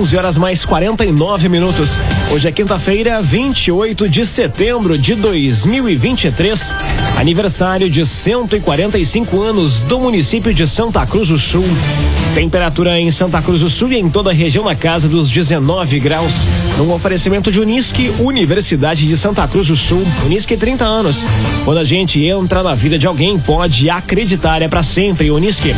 [0.00, 1.98] 11 horas mais 49 minutos.
[2.32, 6.72] Hoje é quinta-feira, 28 de setembro de 2023.
[7.18, 11.66] Aniversário de 145 anos do município de Santa Cruz do Sul.
[12.34, 16.00] Temperatura em Santa Cruz do Sul e em toda a região na casa dos 19
[16.00, 16.46] graus.
[16.78, 20.02] Um oferecimento de Unisque, Universidade de Santa Cruz do Sul.
[20.24, 21.22] Unisque 30 anos.
[21.66, 25.30] Quando a gente entra na vida de alguém, pode acreditar, é para sempre.
[25.30, 25.74] Unisque.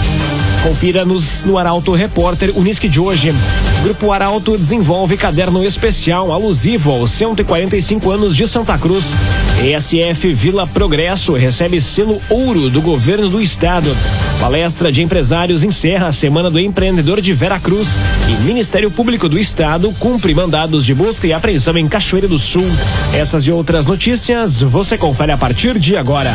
[0.62, 3.34] Confira nos, no Arauto Repórter Unisque de hoje.
[3.82, 9.12] Grupo Arauto desenvolve caderno especial alusivo aos 145 anos de Santa Cruz.
[9.60, 13.94] ESF Vila Progresso recebe selo ouro do governo do estado.
[14.38, 17.98] Palestra de empresários encerra a Semana do Empreendedor de Vera Cruz
[18.28, 22.64] e Ministério Público do Estado cumpre mandados de busca e apreensão em Cachoeira do Sul.
[23.12, 26.32] Essas e outras notícias você confere a partir de agora.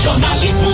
[0.00, 0.69] Jornalismo.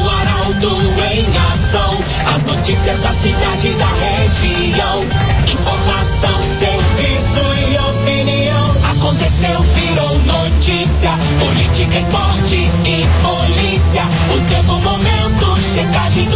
[2.36, 5.02] As notícias da cidade da região.
[5.50, 8.76] Informação, serviço e opinião.
[8.90, 11.12] Aconteceu, virou notícia.
[11.38, 14.02] Política, esporte e polícia.
[14.34, 16.35] O tempo, momento, checagem do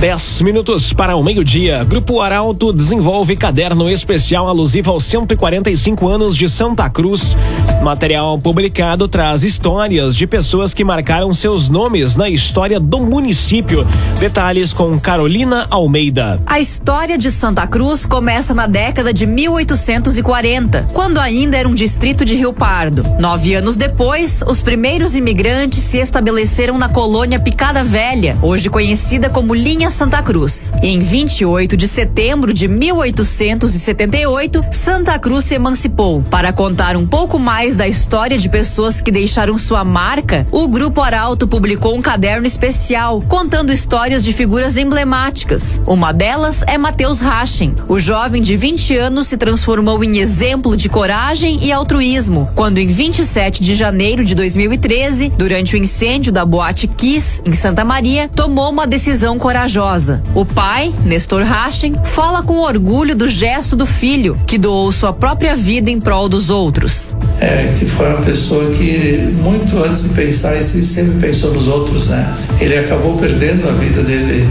[0.00, 1.84] 10 minutos para o meio-dia.
[1.84, 7.36] Grupo Arauto desenvolve caderno especial alusivo aos 145 anos de Santa Cruz.
[7.82, 13.86] Material publicado traz histórias de pessoas que marcaram seus nomes na história do município.
[14.18, 16.40] Detalhes com Carolina Almeida.
[16.46, 22.24] A história de Santa Cruz começa na década de 1840, quando ainda era um distrito
[22.24, 23.04] de Rio Pardo.
[23.20, 29.54] Nove anos depois, os primeiros imigrantes se estabeleceram na colônia Picada Velha, hoje conhecida como
[29.54, 30.72] Linha Santa Cruz.
[30.82, 36.22] Em 28 de setembro de 1878, Santa Cruz se emancipou.
[36.22, 41.00] Para contar um pouco mais da história de pessoas que deixaram sua marca, o Grupo
[41.00, 45.80] Arauto publicou um caderno especial contando histórias de figuras emblemáticas.
[45.86, 47.74] Uma delas é Matheus Rachin.
[47.88, 52.86] O jovem de 20 anos se transformou em exemplo de coragem e altruísmo quando, em
[52.86, 58.70] 27 de janeiro de 2013, durante o incêndio da Boate Kiss, em Santa Maria, tomou
[58.70, 60.22] uma decisão corajosa corajosa.
[60.34, 65.56] O pai, Nestor Rachin, fala com orgulho do gesto do filho, que doou sua própria
[65.56, 67.16] vida em prol dos outros.
[67.40, 71.66] É, que foi uma pessoa que, muito antes de pensar em si, sempre pensou nos
[71.66, 72.36] outros, né?
[72.60, 74.46] Ele acabou perdendo a vida dele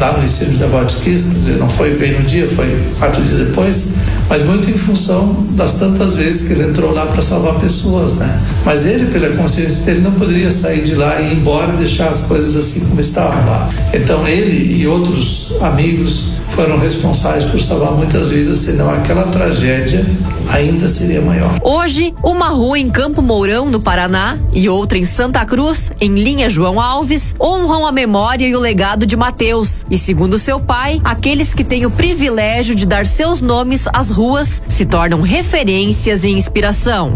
[0.00, 2.66] lá no incêndio da Botkiss, quer dizer, não foi bem no dia, foi
[2.98, 3.94] quatro dias depois,
[4.28, 8.40] mas muito em função das tantas vezes que ele entrou lá para salvar pessoas, né?
[8.64, 12.08] Mas ele, pela consciência dele, não poderia sair de lá e ir embora e deixar
[12.08, 13.68] as coisas assim como estavam lá.
[13.94, 20.04] Então ele e outros amigos foram responsáveis por salvar muitas vidas, senão aquela tragédia
[20.52, 21.58] ainda seria maior.
[21.62, 26.48] Hoje, uma rua em Campo Mourão, no Paraná, e outra em Santa Cruz, em linha
[26.48, 29.84] João Alves, honram a memória e o legado de Mateus.
[29.90, 34.62] E segundo seu pai, aqueles que têm o privilégio de dar seus nomes às ruas
[34.68, 37.14] se tornam referências e inspiração.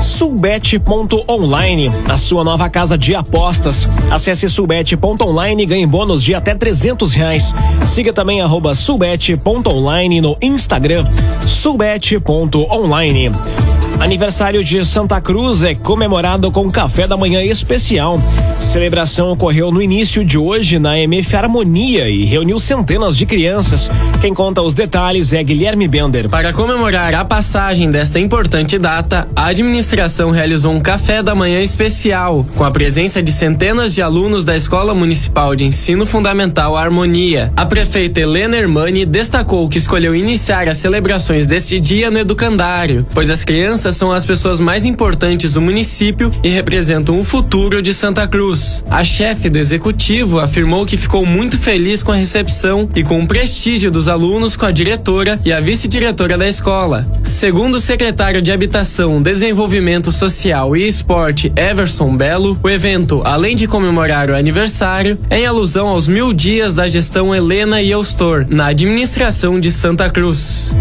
[0.00, 3.88] Sulbet.online, a sua nova casa de apostas.
[4.10, 7.54] Acesse sulbet.online e ganhe bônus de até trezentos reais.
[7.86, 11.06] Siga também arroba sulbet.online no Instagram.
[11.46, 12.71] sulbet.online.
[12.72, 13.81] online.
[14.02, 18.20] Aniversário de Santa Cruz é comemorado com café da manhã especial.
[18.58, 23.88] Celebração ocorreu no início de hoje na MF Harmonia e reuniu centenas de crianças.
[24.20, 26.28] Quem conta os detalhes é Guilherme Bender.
[26.28, 32.44] Para comemorar a passagem desta importante data, a administração realizou um café da manhã especial,
[32.56, 37.52] com a presença de centenas de alunos da Escola Municipal de Ensino Fundamental Harmonia.
[37.56, 43.30] A prefeita Helena Hermani destacou que escolheu iniciar as celebrações deste dia no educandário, pois
[43.30, 48.26] as crianças são as pessoas mais importantes do município e representam o futuro de Santa
[48.26, 48.82] Cruz.
[48.88, 53.26] A chefe do executivo afirmou que ficou muito feliz com a recepção e com o
[53.26, 57.06] prestígio dos alunos com a diretora e a vice-diretora da escola.
[57.22, 63.66] Segundo o secretário de Habitação, Desenvolvimento Social e Esporte, Everson Belo, o evento, além de
[63.66, 68.66] comemorar o aniversário, é em alusão aos mil dias da gestão Helena e Eustor na
[68.66, 70.72] administração de Santa Cruz.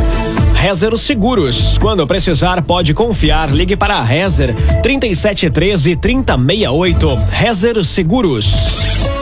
[0.62, 1.80] Rezer Seguros.
[1.80, 3.50] Quando precisar, pode confiar.
[3.50, 4.54] Ligue para a Rezer
[4.84, 7.19] 3713 3068.
[7.31, 9.20] Rezer Seguros.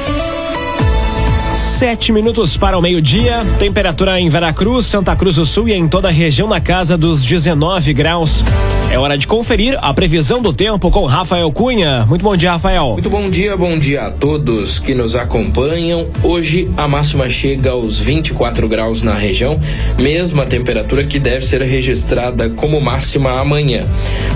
[1.80, 3.40] Sete minutos para o meio-dia.
[3.58, 7.24] Temperatura em Veracruz, Santa Cruz do Sul e em toda a região na casa dos
[7.24, 8.44] 19 graus.
[8.92, 12.06] É hora de conferir a previsão do tempo com Rafael Cunha.
[12.06, 12.94] Muito bom dia, Rafael.
[12.94, 16.08] Muito bom dia, bom dia a todos que nos acompanham.
[16.22, 19.58] Hoje a máxima chega aos 24 graus na região,
[19.98, 23.88] mesma temperatura que deve ser registrada como máxima amanhã.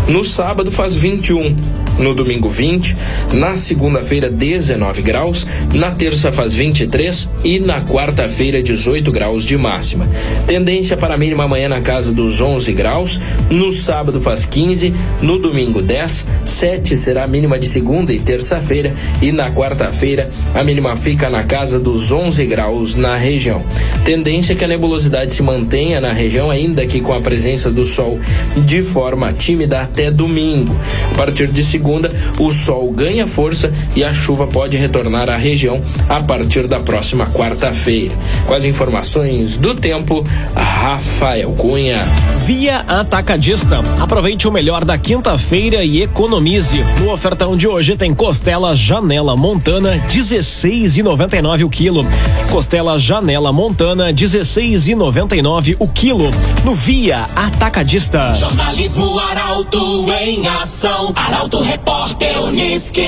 [0.08, 1.58] No sábado faz 21,
[1.98, 2.96] no domingo 20,
[3.34, 10.08] na segunda-feira 19 graus, na terça faz 23 e na quarta-feira 18 graus de máxima.
[10.48, 13.20] Tendência para a mínima amanhã na casa dos 11 graus,
[13.50, 18.94] no sábado faz 15, no domingo 10, 7 será a mínima de segunda e terça-feira
[19.22, 23.64] e na quarta-feira a mínima fica na casa dos 11 graus na região.
[24.06, 28.20] Tendência que a nebulosidade se mantenha na região ainda que com a presença do sol
[28.56, 30.76] de forma tímida até domingo.
[31.12, 35.82] A partir de segunda, o sol ganha força e a chuva pode retornar à região
[36.08, 38.16] a partir da próxima quarta-feira.
[38.46, 40.24] Com as informações do tempo,
[40.56, 42.06] Rafael Cunha.
[42.46, 43.80] Via Atacadista.
[44.00, 46.84] Aproveite o melhor da quinta-feira e economize.
[47.00, 52.06] No ofertão de hoje tem costela Janela Montana 16,99 o quilo.
[52.52, 56.32] Costela Janela Montana 16,99 o quilo.
[56.64, 58.34] No Via Atacadista.
[58.34, 61.14] Jornalismo Arauto em ação.
[61.16, 63.08] Arauto Repórter Uniski.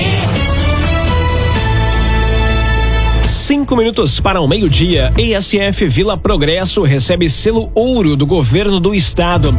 [3.46, 5.12] Cinco minutos para o meio-dia.
[5.16, 9.54] ESF Vila Progresso recebe selo ouro do governo do estado.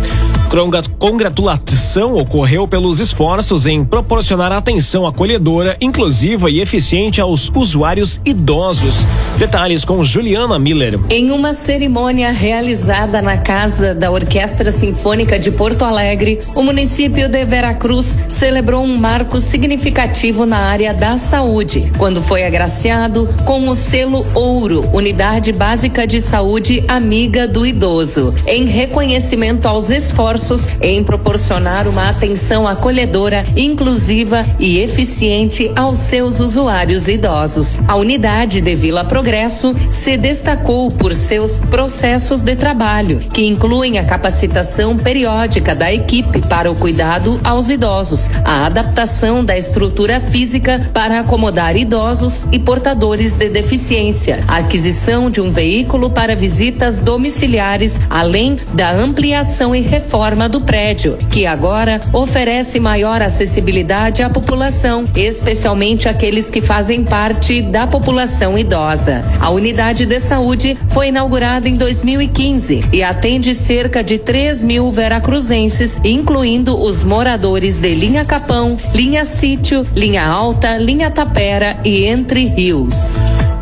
[0.97, 9.05] Congratulação ocorreu pelos esforços em proporcionar atenção acolhedora, inclusiva e eficiente aos usuários idosos.
[9.37, 10.99] Detalhes com Juliana Miller.
[11.09, 17.43] Em uma cerimônia realizada na casa da Orquestra Sinfônica de Porto Alegre, o município de
[17.43, 24.25] Veracruz celebrou um marco significativo na área da saúde, quando foi agraciado com o selo
[24.33, 30.36] Ouro, Unidade Básica de Saúde Amiga do Idoso, em reconhecimento aos esforços
[30.81, 37.81] em proporcionar uma atenção acolhedora, inclusiva e eficiente aos seus usuários idosos.
[37.87, 44.05] A unidade de Vila Progresso se destacou por seus processos de trabalho, que incluem a
[44.05, 51.19] capacitação periódica da equipe para o cuidado aos idosos, a adaptação da estrutura física para
[51.19, 58.57] acomodar idosos e portadores de deficiência, a aquisição de um veículo para visitas domiciliares, além
[58.75, 66.49] da ampliação e reforma do prédio, que agora oferece maior acessibilidade à população, especialmente aqueles
[66.49, 69.23] que fazem parte da população idosa.
[69.39, 75.99] A unidade de saúde foi inaugurada em 2015 e atende cerca de 3 mil veracruzenses,
[76.03, 83.17] incluindo os moradores de Linha Capão, Linha Sítio, Linha Alta, Linha Tapera e Entre Rios.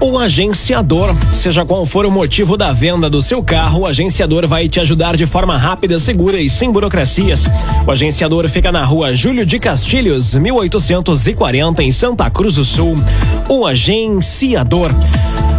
[0.07, 4.69] O agenciador, seja qual for o motivo da venda do seu carro, o agenciador vai
[4.69, 7.47] te ajudar de forma rápida, segura e sem burocracias.
[7.87, 12.95] O agenciador fica na rua Júlio de Castilhos, 1840, em Santa Cruz do Sul.
[13.49, 14.91] O agenciador.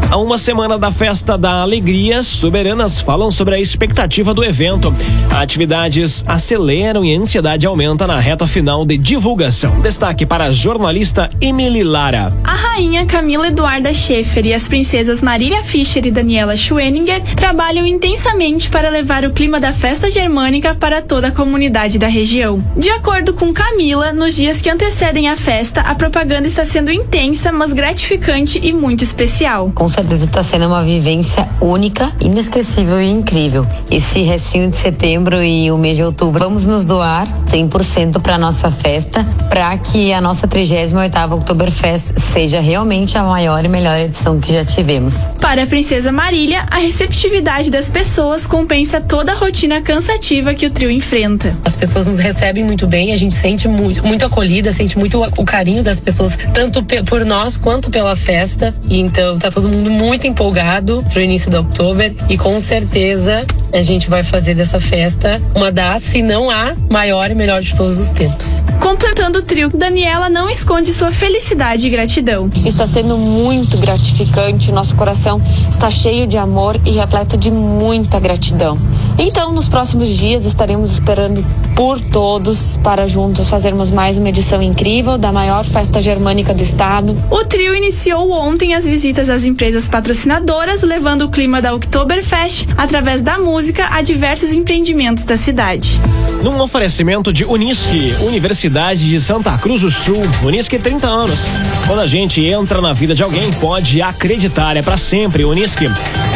[0.09, 4.95] A uma semana da Festa da Alegria, soberanas falam sobre a expectativa do evento.
[5.35, 9.81] Atividades aceleram e a ansiedade aumenta na reta final de divulgação.
[9.81, 12.33] Destaque para a jornalista Emily Lara.
[12.45, 18.71] A rainha Camila Eduarda Schaefer e as princesas Marília Fischer e Daniela Schweninger trabalham intensamente
[18.71, 22.65] para levar o clima da festa germânica para toda a comunidade da região.
[22.77, 27.51] De acordo com Camila, nos dias que antecedem a festa, a propaganda está sendo intensa,
[27.51, 29.73] mas gratificante e muito especial.
[29.75, 33.67] Com certeza está sendo uma vivência única, inesquecível e incrível.
[33.91, 38.71] Esse restinho de setembro e o mês de outubro, vamos nos doar 100% para nossa
[38.71, 44.53] festa, para que a nossa 38ª Oktoberfest seja realmente a maior e melhor edição que
[44.53, 45.17] já tivemos.
[45.41, 50.71] Para a princesa Marília, a receptividade das pessoas compensa toda a rotina cansativa que o
[50.71, 51.57] trio enfrenta.
[51.65, 55.45] As pessoas nos recebem muito bem, a gente sente muito, muito acolhida, sente muito o
[55.47, 58.75] carinho das pessoas, tanto por nós quanto pela festa.
[58.87, 63.83] E então tá todo mundo muito empolgado pro início do outubro e com certeza a
[63.83, 67.99] gente vai fazer dessa festa uma das, se não a maior e melhor de todos
[67.99, 68.63] os tempos.
[68.81, 72.51] Completando o trio, Daniela não esconde sua felicidade e gratidão.
[72.65, 78.79] Está sendo muito gratificante, nosso coração está cheio de amor e repleto de muita gratidão.
[79.19, 81.45] Então, nos próximos dias estaremos esperando
[81.75, 87.17] por todos para juntos fazermos mais uma edição incrível da maior festa germânica do estado.
[87.31, 93.23] O trio iniciou ontem as visitas às empresas patrocinadoras, levando o clima da Oktoberfest através
[93.23, 95.99] da música a diversos empreendimentos da cidade.
[96.43, 100.23] Num oferecimento de Unisque, Universidade de Santa Cruz do Sul.
[100.45, 101.41] Unisque 30 anos.
[101.87, 105.87] Quando a gente entra na vida de alguém, pode acreditar, é para sempre Unisque.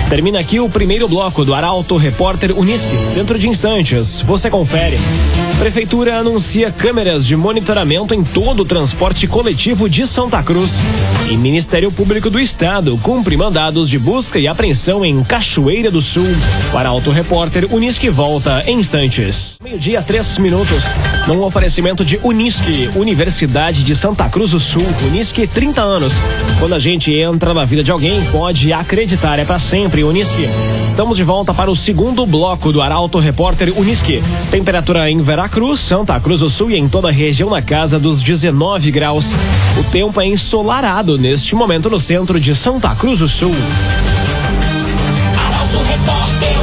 [0.08, 2.69] Termina aqui o primeiro bloco do Arauto Repórter Unisque.
[3.16, 4.96] Dentro de instantes, você confere.
[5.58, 10.78] Prefeitura anuncia câmeras de monitoramento em todo o transporte coletivo de Santa Cruz.
[11.28, 16.28] E Ministério Público do Estado cumpre mandados de busca e apreensão em Cachoeira do Sul.
[16.72, 19.59] O Arauto Repórter Unisque volta em instantes.
[19.70, 20.82] Meio-dia, três minutos.
[21.28, 24.84] Num oferecimento de Unisque, Universidade de Santa Cruz do Sul.
[25.06, 26.12] Unisque, 30 anos.
[26.58, 30.02] Quando a gente entra na vida de alguém, pode acreditar, é para sempre.
[30.02, 30.48] Unisque.
[30.88, 34.20] Estamos de volta para o segundo bloco do Arauto Repórter Unisque.
[34.50, 38.24] Temperatura em Veracruz, Santa Cruz do Sul e em toda a região na casa dos
[38.24, 39.32] 19 graus.
[39.78, 43.54] O tempo é ensolarado neste momento no centro de Santa Cruz do Sul.
[45.38, 46.59] Arauto Repórter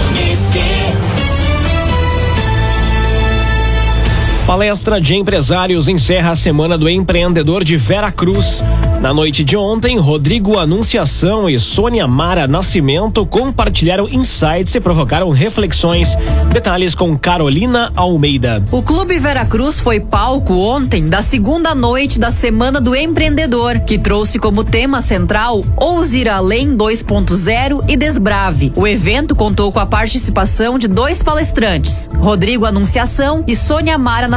[4.48, 8.64] Palestra de empresários encerra a Semana do Empreendedor de Vera Cruz.
[9.02, 16.16] Na noite de ontem, Rodrigo Anunciação e Sônia Mara Nascimento compartilharam insights e provocaram reflexões.
[16.52, 18.64] Detalhes com Carolina Almeida.
[18.72, 24.40] O Clube Veracruz foi palco ontem da segunda noite da Semana do Empreendedor, que trouxe
[24.40, 28.72] como tema central Ouse ir além 2.0 e Desbrave.
[28.76, 34.37] O evento contou com a participação de dois palestrantes, Rodrigo Anunciação e Sônia Mara Nascimento,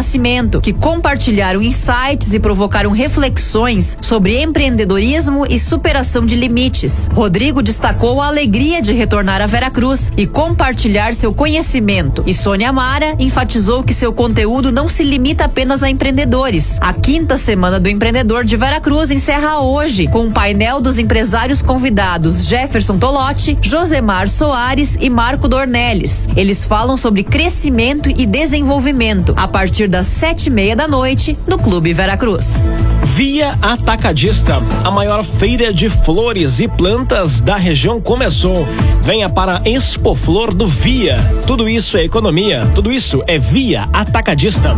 [0.61, 7.09] que compartilharam insights e provocaram reflexões sobre empreendedorismo e superação de limites.
[7.13, 12.25] Rodrigo destacou a alegria de retornar a Veracruz e compartilhar seu conhecimento.
[12.27, 16.79] E Sônia Mara enfatizou que seu conteúdo não se limita apenas a empreendedores.
[16.81, 22.47] A quinta semana do empreendedor de Veracruz encerra hoje com um painel dos empresários convidados
[22.47, 26.29] Jefferson Tolotti, Josemar Soares e Marco Dornelles.
[26.35, 31.59] Eles falam sobre crescimento e desenvolvimento a partir das sete e meia da noite no
[31.59, 32.69] Clube Veracruz.
[33.03, 38.65] Via Atacadista, a maior feira de flores e plantas da região começou.
[39.03, 41.19] Venha para Expo Flor do Via.
[41.45, 44.77] Tudo isso é economia, tudo isso é Via Atacadista.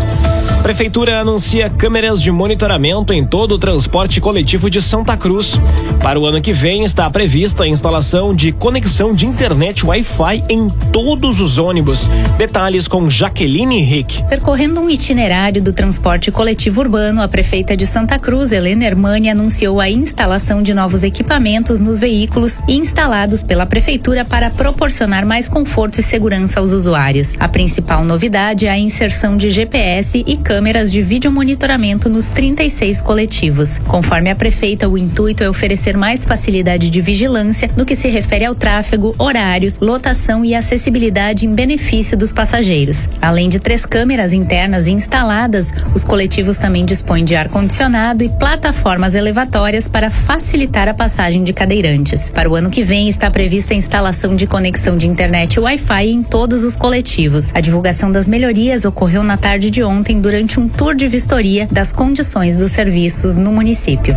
[0.62, 5.61] Prefeitura anuncia câmeras de monitoramento em todo o transporte coletivo de Santa Cruz.
[6.00, 10.69] Para o ano que vem está prevista a instalação de conexão de internet Wi-Fi em
[10.92, 12.09] todos os ônibus.
[12.38, 14.23] Detalhes com Jaqueline Henrique.
[14.28, 19.80] Percorrendo um itinerário do transporte coletivo urbano, a prefeita de Santa Cruz, Helena Hermani, anunciou
[19.80, 26.02] a instalação de novos equipamentos nos veículos instalados pela prefeitura para proporcionar mais conforto e
[26.04, 27.35] segurança aos usuários.
[27.40, 33.02] A principal novidade é a inserção de GPS e câmeras de vídeo monitoramento nos 36
[33.02, 33.78] coletivos.
[33.78, 38.44] Conforme a prefeita, o intuito é oferecer mais facilidade de vigilância no que se refere
[38.44, 43.09] ao tráfego, horários, lotação e acessibilidade em benefício dos passageiros.
[43.21, 49.88] Além de três câmeras internas instaladas, os coletivos também dispõem de ar-condicionado e plataformas elevatórias
[49.88, 52.28] para facilitar a passagem de cadeirantes.
[52.28, 56.22] Para o ano que vem, está prevista a instalação de conexão de internet Wi-Fi em
[56.22, 57.50] todos os coletivos.
[57.54, 61.92] A divulgação das melhorias ocorreu na tarde de ontem durante um tour de vistoria das
[61.92, 64.14] condições dos serviços no município.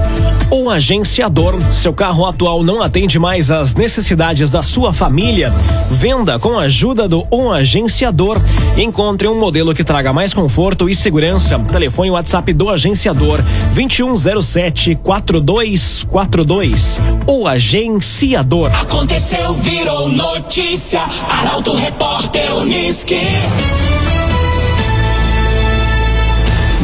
[0.51, 5.53] O agenciador, seu carro atual não atende mais às necessidades da sua família?
[5.89, 8.41] Venda com a ajuda do O Agenciador.
[8.77, 11.59] Encontre um modelo que traga mais conforto e segurança.
[11.59, 13.39] Telefone WhatsApp do agenciador
[13.73, 16.99] 2107 4242.
[17.27, 18.71] O Agenciador.
[18.81, 21.01] Aconteceu, virou notícia.
[21.29, 23.19] Arauto Repórter Unisque.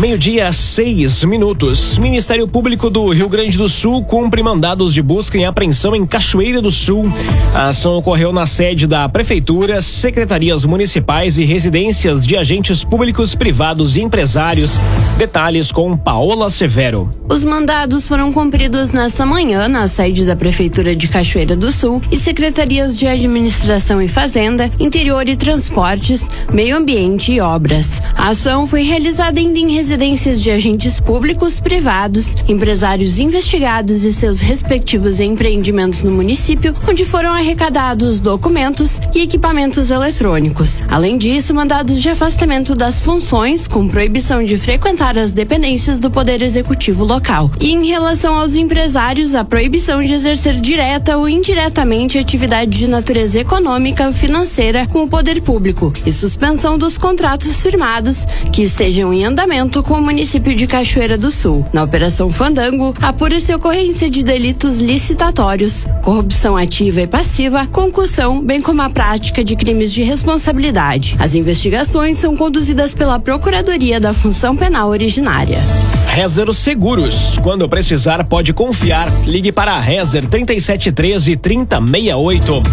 [0.02, 2.00] Meio-dia, seis minutos.
[2.00, 6.60] Ministério Público do Rio Grande do Sul cumpre mandados de busca e apreensão em Cachoeira
[6.60, 7.06] do Sul.
[7.54, 13.96] A ação ocorreu na sede da Prefeitura, secretarias municipais e residências de agentes públicos, privados
[13.96, 14.80] e empresários.
[15.20, 17.08] Detalhes com Paola Severo.
[17.30, 22.18] Os mandados foram cumpridos nesta manhã na sede da Prefeitura de Cachoeira do Sul e
[22.18, 28.02] secretarias de Administração e Fazenda, Interior e Transportes, Meio Ambiente e Obras.
[28.16, 34.40] A ação foi realizada ainda em residências de agentes públicos, privados, empresários investigados e seus
[34.40, 40.82] respectivos empreendimentos no município, onde foram arrecadados documentos e equipamentos eletrônicos.
[40.88, 46.42] Além disso, mandados de afastamento das funções, com proibição de frequentar as dependências do Poder
[46.42, 47.52] Executivo local.
[47.60, 53.42] E em relação aos empresários, a proibição de exercer direta ou indiretamente atividade de natureza
[53.42, 59.26] econômica ou financeira com o poder público e suspensão dos contratos firmados que estejam em
[59.26, 61.66] andamento com o município de Cachoeira do Sul.
[61.74, 68.82] Na Operação Fandango, apura-se ocorrência de delitos licitatórios, corrupção ativa e passiva, concussão, bem como
[68.82, 71.16] a prática de crimes de responsabilidade.
[71.20, 75.60] As investigações são conduzidas pela Procuradoria da Função Penal Originária.
[76.08, 77.38] Rezer Seguros.
[77.42, 79.12] Quando precisar, pode confiar.
[79.26, 82.64] Ligue para a Rezer 3713 3068.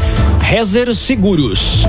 [0.40, 1.86] Rezer Seguros.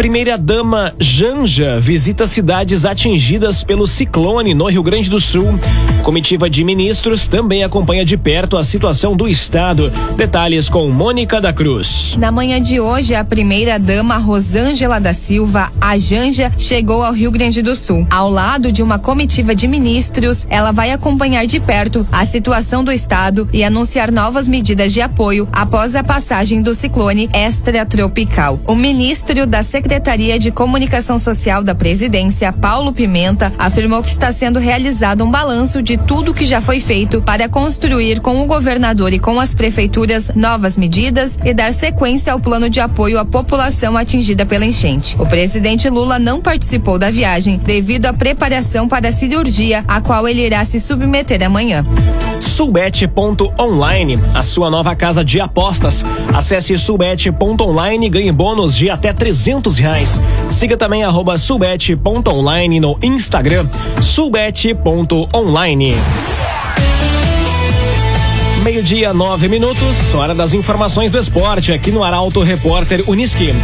[0.00, 5.60] Primeira dama Janja visita cidades atingidas pelo ciclone no Rio Grande do Sul.
[6.02, 9.92] Comitiva de ministros também acompanha de perto a situação do estado.
[10.16, 12.16] Detalhes com Mônica da Cruz.
[12.18, 17.60] Na manhã de hoje, a primeira-dama Rosângela da Silva, a Janja, chegou ao Rio Grande
[17.60, 18.06] do Sul.
[18.10, 22.90] Ao lado de uma comitiva de ministros, ela vai acompanhar de perto a situação do
[22.90, 28.58] estado e anunciar novas medidas de apoio após a passagem do ciclone extratropical.
[28.66, 29.89] O ministro da Secretaria
[30.38, 35.96] de Comunicação Social da Presidência, Paulo Pimenta, afirmou que está sendo realizado um balanço de
[35.96, 40.76] tudo que já foi feito para construir com o governador e com as prefeituras novas
[40.76, 45.16] medidas e dar sequência ao plano de apoio à população atingida pela enchente.
[45.18, 50.28] O presidente Lula não participou da viagem devido à preparação para a cirurgia, a qual
[50.28, 51.84] ele irá se submeter amanhã.
[52.40, 56.04] Sulbet.online, a sua nova casa de apostas.
[56.34, 60.20] Acesse sulbet.online e ganhe bônus de até 300 reais.
[60.50, 61.36] Siga também arroba
[62.80, 63.68] no Instagram,
[64.00, 65.94] sulbet.online.
[68.62, 73.54] Meio-dia, nove minutos, hora das informações do esporte aqui no Arauto Repórter Uniski.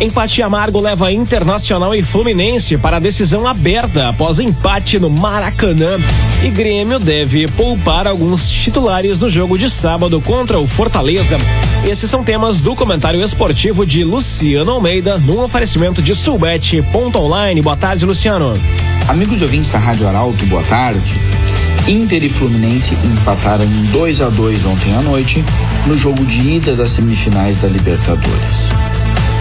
[0.00, 5.96] Empate amargo leva Internacional e Fluminense para a decisão aberta após empate no Maracanã.
[6.42, 11.38] E Grêmio deve poupar alguns titulares no jogo de sábado contra o Fortaleza.
[11.86, 17.62] Esses são temas do comentário esportivo de Luciano Almeida, num oferecimento de Sulbet.online.
[17.62, 18.52] Boa tarde, Luciano.
[19.06, 21.14] Amigos ouvintes da Rádio Arauto, boa tarde.
[21.86, 25.44] Inter e Fluminense empataram em 2 a 2 ontem à noite
[25.86, 28.93] no jogo de ida das semifinais da Libertadores.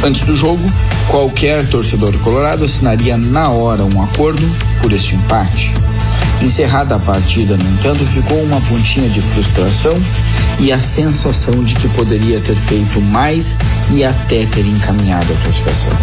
[0.05, 0.61] Antes do jogo,
[1.07, 4.43] qualquer torcedor colorado assinaria na hora um acordo
[4.81, 5.73] por este empate.
[6.41, 9.93] Encerrada a partida, no entanto, ficou uma pontinha de frustração
[10.59, 13.55] e a sensação de que poderia ter feito mais
[13.93, 15.93] e até ter encaminhado a classificação.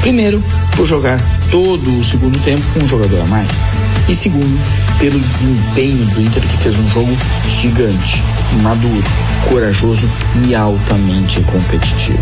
[0.00, 0.42] Primeiro,
[0.74, 3.50] por jogar todo o segundo tempo com um jogador a mais.
[4.08, 4.60] E segundo,
[4.98, 7.16] pelo desempenho do Inter que fez um jogo
[7.48, 8.24] gigante,
[8.60, 9.04] maduro,
[9.48, 10.08] corajoso
[10.48, 12.18] e altamente competitivo.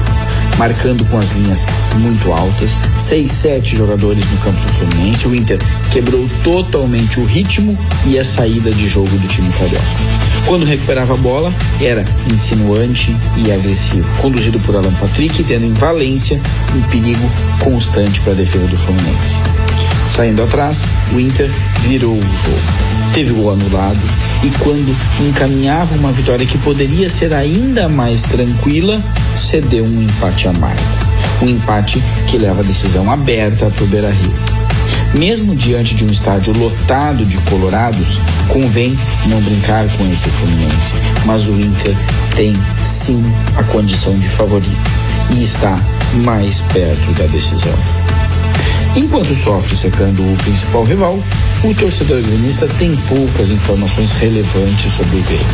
[0.58, 5.58] Marcando com as linhas muito altas, seis, sete jogadores no campo do Fluminense, o Inter
[5.90, 9.84] quebrou totalmente o ritmo e a saída de jogo do time carioca.
[10.46, 16.40] Quando recuperava a bola, era insinuante e agressivo, conduzido por Alan Patrick, tendo em Valência
[16.74, 17.28] um perigo
[17.62, 19.34] constante para a defesa do Fluminense.
[20.06, 21.50] Saindo atrás, o Inter
[21.82, 22.84] virou o jogo.
[23.12, 24.00] Teve gol anulado
[24.42, 29.00] e quando encaminhava uma vitória que poderia ser ainda mais tranquila,
[29.36, 30.82] cedeu um empate amargo.
[31.42, 34.32] Um empate que leva a decisão aberta para o Beira Rio.
[35.18, 38.18] Mesmo diante de um estádio lotado de colorados,
[38.48, 40.92] convém não brincar com esse Fluminense.
[41.24, 41.94] Mas o Inter
[42.34, 42.52] tem
[42.84, 43.22] sim
[43.56, 44.90] a condição de favorito
[45.30, 45.78] e está
[46.24, 47.74] mais perto da decisão.
[48.96, 51.18] Enquanto sofre secando o principal rival,
[51.64, 55.46] o torcedor gremista tem poucas informações relevantes sobre o Grêmio.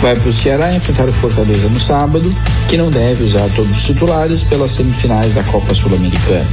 [0.00, 2.32] Vai para o Ceará enfrentar o Fortaleza no sábado,
[2.68, 6.46] que não deve usar todos os titulares pelas semifinais da Copa Sul-Americana.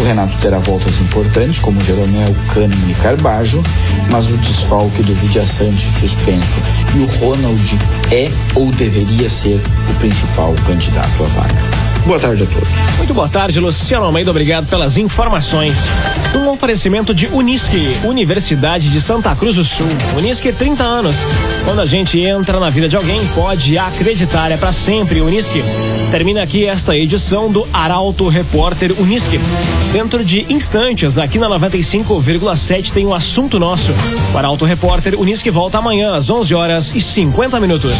[0.00, 3.60] O Renato terá voltas importantes, como Jeromel, Kahneman e Carbajo,
[4.10, 6.56] mas o desfalque do Vidia Sante suspenso
[6.94, 7.78] e o Ronald
[8.12, 11.85] é ou deveria ser o principal candidato à vaga.
[12.06, 12.68] Boa tarde a todos.
[12.98, 14.30] Muito boa tarde, Luciano Almeida.
[14.30, 15.76] Obrigado pelas informações.
[16.36, 19.88] Um oferecimento de Unisque, Universidade de Santa Cruz do Sul.
[20.16, 21.16] Unisque 30 anos.
[21.64, 25.60] Quando a gente entra na vida de alguém, pode acreditar, é para sempre Unisque.
[26.12, 29.40] Termina aqui esta edição do Arauto Repórter Unisque.
[29.92, 33.90] Dentro de instantes, aqui na 95,7 tem um assunto nosso.
[34.32, 37.96] O Arauto Repórter Unisque volta amanhã às 11 horas e 50 minutos.